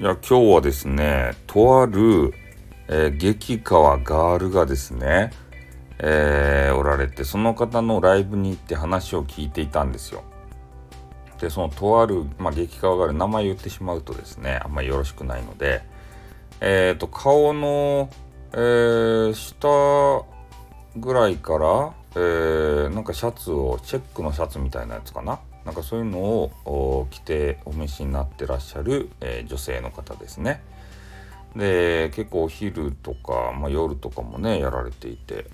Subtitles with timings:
[0.00, 2.32] いや今日はですねとある、
[2.88, 5.30] えー、激川ガールがですね、
[5.98, 10.24] えー、おられてその方のライブに行って話を聞いていたんですよ。
[11.38, 15.82] でそのとある、まあ、激川ガール名前言ってしまうとですねあんまりよろしくないので、
[16.62, 18.08] えーと、顔の、
[18.54, 20.24] えー、下
[20.96, 30.62] ぐらいから、えー、なんかシャツをチェックのシャツみたいなやつかななんかそういうのを着てお召しになってらっしゃる、えー、女性の方ですね。
[31.56, 35.46] で結構お昼とか、まあ、夜とかもねやられていて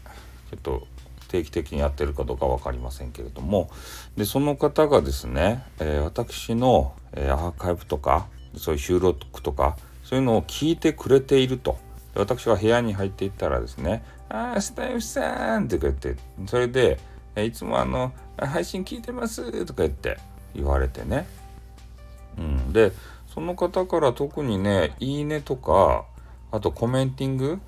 [0.50, 0.86] ちょっと
[1.28, 3.70] 定期的にやってるかどうか分かりませんけれども
[4.16, 11.78] でその方がですね、えー、私の、えー、アーカイブとかそういう収録とかそういうのを聞いてくれていると
[12.14, 16.16] 私が部屋に入っていったらですね「ああスタイフさん」って言って
[16.46, 16.98] それで
[17.36, 20.18] いつもあの配信聞いてますとか言って
[20.54, 21.26] 言われてね。
[22.38, 22.92] うん、で
[23.26, 26.04] その方から特にねいいねとか
[26.50, 27.58] あとコメンティング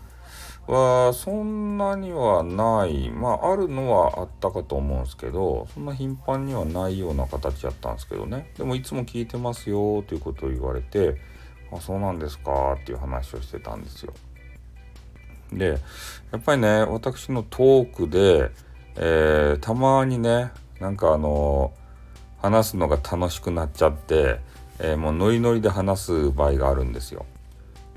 [0.67, 11.17] はそんなにはないまああるのはあったかと思うんですけどそんな頻繁にはないような形やったんですけどねでもいつも聞いてますよということを言われて
[11.73, 14.13] あそうなんですかっていう話をしてたんですよ。
[15.53, 15.79] で
[16.31, 18.51] やっぱりね私のトークで
[19.01, 24.41] えー、たまにねなんかあのー、話すのが楽しくなっちゃって、
[24.81, 27.25] えー、もうノリノリで話す場合があるんですよ。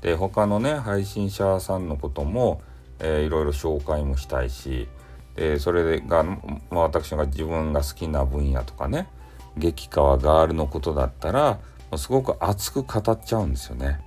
[0.00, 2.62] で他のね配信者さんのことも、
[3.00, 4.88] えー、いろいろ紹介もしたいし
[5.34, 6.38] でそれが、ま
[6.72, 9.08] あ、私が自分が好きな分野とかね
[9.56, 11.58] 激川ガールのことだったら
[11.96, 14.00] すごく熱く語っちゃうんですよね。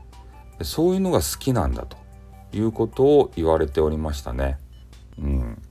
[0.62, 1.98] そういうのが好きなんだと
[2.54, 4.58] いうことを言われておりましたね。
[5.20, 5.62] うん、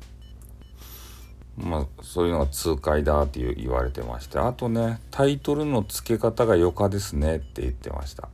[1.57, 8.29] まあ、そういうのが痛快だって言われてましてあとねタイトルの付け方がよかですねって言ってました。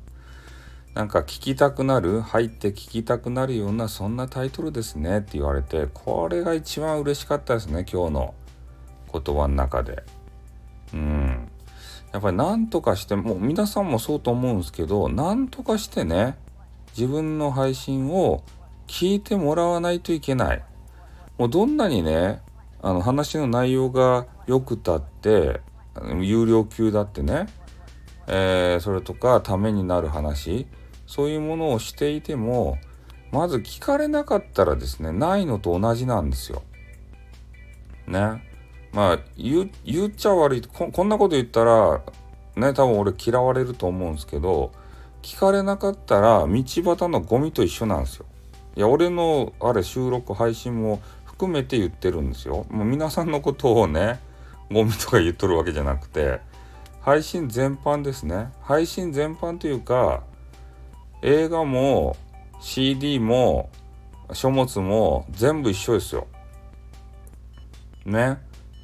[0.94, 8.34] なんか聞きたくなる入って聞きたくなるようなそんなタイトルですねって言われてこれが一番嬉しかったですね今日の
[9.12, 10.02] 言葉の中で。
[10.92, 11.48] うん。
[12.12, 16.36] やっぱり何とかしてもう皆さんもそうと思うんですけど何とかしてね
[16.96, 18.42] 自分の配信を
[18.88, 20.64] 聞いてもらわないといけない。
[21.38, 22.40] もうどんなにね
[22.82, 25.60] あの話の内容がよくたって
[26.20, 27.46] 有料級だってね、
[28.26, 30.66] えー、それとかためになる話
[31.06, 32.78] そういうものをしていても
[33.32, 36.62] まず聞かれなかったらですねないのと同じなんですよ。
[38.06, 38.44] ね。
[38.92, 42.02] まあ言っちゃ悪いここんなこと言ったら
[42.56, 44.72] ね多分俺嫌われると思うんですけど
[45.22, 48.26] 聞かれなかったら道端のゴミと一緒なんですよ。
[48.76, 51.00] いや俺のあれ収録配信も
[51.40, 52.66] 含めて言ってるんですよ。
[52.68, 54.20] もう皆さんのことをね、
[54.70, 56.40] ゴミとか言っとるわけじゃなくて、
[57.00, 58.52] 配信全般ですね。
[58.60, 60.22] 配信全般というか、
[61.22, 62.14] 映画も
[62.60, 63.70] CD も
[64.34, 66.26] 書物も全部一緒ですよ。
[68.04, 68.36] ね。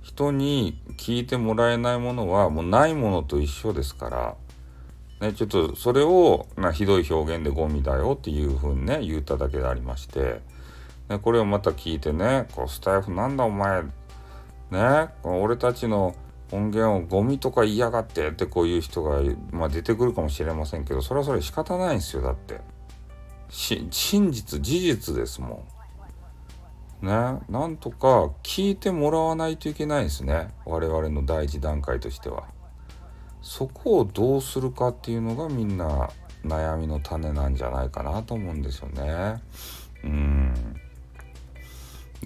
[0.02, 4.08] 人に聞いてもらえないものはもうないものと一緒ですか
[5.20, 10.40] ら、ね、ちょっとそれをなひどい表現でゴミだよっていうふうにね言っただけでありまして、
[11.08, 13.82] ね、これをまた聞いてね、こうスタイフなんだお前、
[14.70, 16.14] ね、俺たちの
[16.52, 22.60] 音源をゴミとか言いやがってってこういう人が、まあ、出てくるかもしれませんけど、それはそれ仕方ないんですよ、だって。
[23.48, 25.64] 真実、事実ですも
[27.02, 27.06] ん。
[27.06, 30.48] ね、なんとか聞いてもらわないといけないですね。
[30.64, 32.44] 我々の第一段階としては。
[33.42, 36.10] そこをどうするかっていうのがみんな
[36.44, 39.42] 悩みの種なんじゃないかなと思うんですよね。
[40.04, 40.54] うん。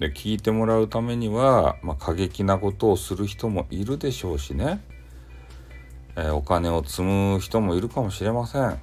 [0.01, 4.81] で聞いてもらうためには、まあ、過激なことをする人もいるでしょうしね、
[6.15, 8.79] えー、お金を積む人もいるかもしれません。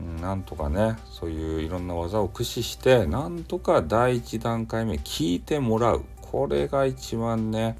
[0.00, 7.78] うん、なんとかねそういういろんな技を駆使してなんとか第一段階目聞いてもらうこれが一番ね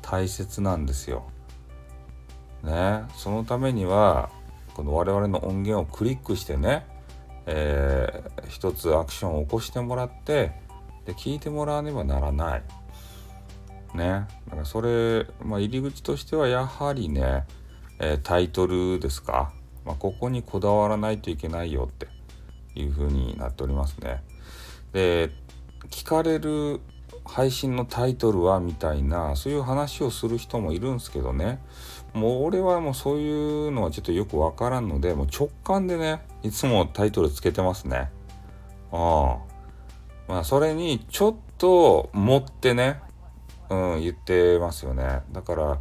[0.00, 1.26] 大切なんですよ。
[2.62, 4.30] ねそのためには
[4.72, 6.86] この我々の音源をクリックしてね、
[7.44, 10.69] えー、一つアクションを起こしてもらって
[11.06, 12.62] で聞いてもらわねばならない。
[13.94, 14.04] ね。
[14.06, 17.44] だからそれ、まあ、入り口としてはやはりね、
[17.98, 19.52] えー、タイトルですか？
[19.84, 22.06] まあ、ここにこだわらないといけないよって
[22.74, 24.22] いう風になっておりますね。
[24.92, 25.30] で、
[25.88, 26.80] 聞かれる
[27.24, 31.60] 配信のタイトルはみたいなそういう話をする人もいるんですけどね
[32.12, 38.10] もう俺はもうそういうのはちょっとよくわからんのでもう直感でねいつもタイトルつけてますね
[38.90, 39.38] ああ
[40.30, 43.00] まあそれにちょっと持ってね、
[43.68, 45.22] うん、言ってますよね。
[45.32, 45.80] だから、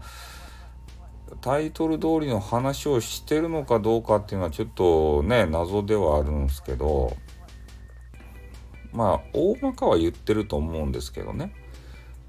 [1.42, 7.16] タイトル通りの話をしてるのかどうかっていうのはちょっとね謎ではあるんですけど
[8.92, 11.54] まあ大まかは言ってると思うんですけどね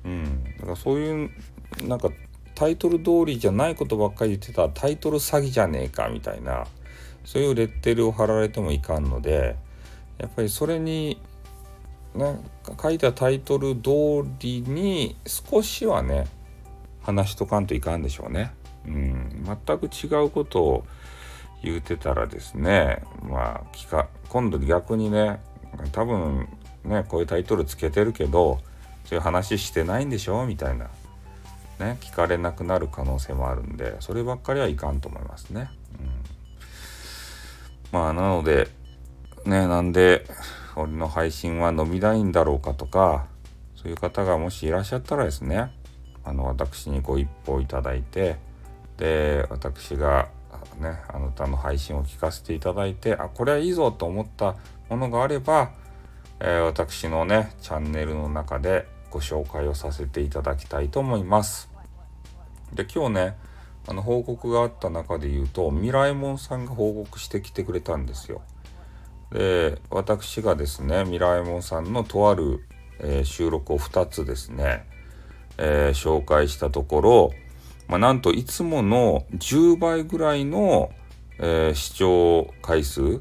[0.04, 1.30] うんだからそういう
[1.88, 2.10] なんか
[2.54, 6.66] タイトル通りじゃないことばっかり言ってたタイトル詐欺じゃねえかみたいな
[7.24, 9.56] そういうレッテルを貼られてもいかんので
[10.18, 11.20] やっぱりそれに
[12.14, 12.40] ね
[12.80, 16.26] 書いたタイトル通りに少しはね
[17.02, 18.52] 話しとかんといかんでしょうね。
[18.86, 20.84] うん、全く違うことを
[21.62, 25.40] 言うてたらですねまあ聞か今度逆にね
[25.92, 26.48] 多分
[26.84, 28.60] ねこういうタイトルつけてるけど
[29.04, 30.86] そういう話してないんでしょみたいな
[31.78, 35.70] ね聞かれなくなる可能性もあるんでそればっかりはいかんと思いますね。
[37.92, 38.68] うん、まあなので
[39.44, 40.26] ねなんで
[40.80, 43.26] 俺の配信は伸びないんだろうかとか
[43.76, 45.70] そういう方がもしいらっしゃったらですね
[46.24, 48.36] あの私にご一報いただいて
[48.96, 50.28] で私が
[50.78, 54.56] ねあなたの配信を聞かせていただいてあこれはいいぞと思った
[54.88, 55.70] ものがあれば、
[56.40, 61.68] えー、私のねチャンネルの中でご紹介をさせていただきたいと思います。
[62.72, 63.36] で今日ね
[63.88, 68.42] あの報告があった中で言うとミライモンさんが報告してきてくれたんですよ。
[69.32, 72.64] で私がですねミライモンさんのとある、
[72.98, 74.86] えー、収録を2つですね、
[75.58, 77.30] えー、紹介したところ
[77.90, 80.92] まあ、なんといつもの10倍ぐらいの、
[81.40, 83.20] えー、視聴回数、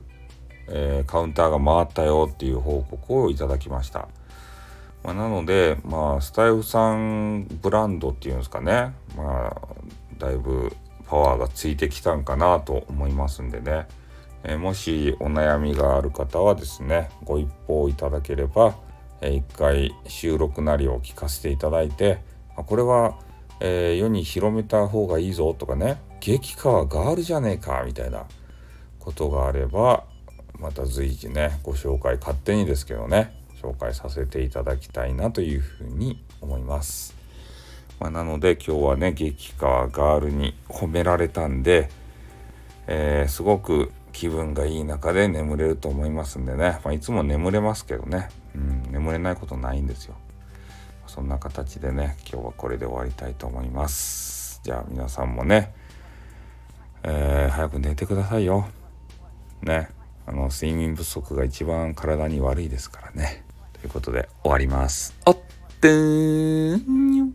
[0.67, 4.07] え、カウンターが回ったよっていう報告をいただきました。
[5.03, 9.67] まあ、なので、まあ、スタイフさんブランドっていうんですかね、まあ、
[10.19, 10.71] だいぶ
[11.07, 13.87] パワーがついてきたんかなと思いますんでね、
[14.43, 18.75] え、もしお悩みがある方はですね、ご一報いただければ、
[19.21, 22.21] えー、一回収録なりを聞かせていただいて、
[22.55, 23.15] これは
[23.59, 28.25] えー、世に広めた方がいいぞとかね激化はガールじゃねえかみたいな
[28.99, 30.05] ことがあれば
[30.59, 37.13] また随時ねご紹介勝手にですけどね紹介させていただきたいなというふうに思います。
[37.99, 41.89] まあ、なので今日はね激化ガールに褒められたんで、
[42.87, 50.15] えー、すごく気分がいい中で眠れると思いますんでね、まあ、いつも眠れますけどね、うん、眠れないことないんですよ。
[51.07, 54.61] そんな形でね今日はこれで終わりたいと思います。
[54.63, 55.73] じゃあ皆さんもね、
[57.03, 58.67] えー、早く寝てくださいよ。
[59.61, 59.89] ね
[60.25, 63.43] あの睡眠不足が一番体に悪いですからね。
[63.73, 65.15] ということで終わります。
[65.25, 65.37] おっ
[65.81, 67.33] てーん。